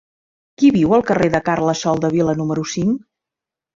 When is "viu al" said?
0.77-1.03